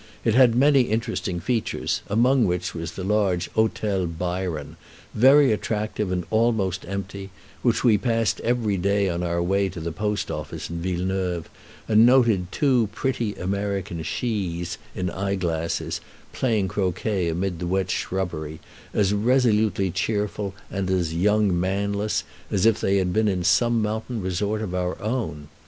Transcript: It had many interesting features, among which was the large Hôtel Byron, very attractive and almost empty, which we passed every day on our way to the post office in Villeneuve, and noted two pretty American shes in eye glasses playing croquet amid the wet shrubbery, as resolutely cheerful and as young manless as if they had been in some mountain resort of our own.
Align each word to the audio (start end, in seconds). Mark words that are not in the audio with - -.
It 0.25 0.33
had 0.33 0.55
many 0.55 0.81
interesting 0.81 1.39
features, 1.39 2.01
among 2.07 2.47
which 2.47 2.73
was 2.73 2.93
the 2.93 3.03
large 3.03 3.53
Hôtel 3.53 4.17
Byron, 4.17 4.75
very 5.13 5.51
attractive 5.51 6.11
and 6.11 6.25
almost 6.31 6.85
empty, 6.87 7.29
which 7.61 7.83
we 7.83 7.99
passed 7.99 8.39
every 8.39 8.77
day 8.77 9.07
on 9.09 9.21
our 9.21 9.43
way 9.43 9.69
to 9.69 9.79
the 9.79 9.91
post 9.91 10.31
office 10.31 10.71
in 10.71 10.81
Villeneuve, 10.81 11.47
and 11.87 12.03
noted 12.03 12.51
two 12.51 12.89
pretty 12.91 13.35
American 13.35 14.01
shes 14.01 14.79
in 14.95 15.11
eye 15.11 15.35
glasses 15.35 16.01
playing 16.33 16.67
croquet 16.67 17.29
amid 17.29 17.59
the 17.59 17.67
wet 17.67 17.91
shrubbery, 17.91 18.59
as 18.95 19.13
resolutely 19.13 19.91
cheerful 19.91 20.55
and 20.71 20.89
as 20.89 21.13
young 21.13 21.59
manless 21.59 22.23
as 22.49 22.65
if 22.65 22.81
they 22.81 22.97
had 22.97 23.13
been 23.13 23.27
in 23.27 23.43
some 23.43 23.83
mountain 23.83 24.19
resort 24.19 24.63
of 24.63 24.73
our 24.73 24.99
own. 24.99 25.47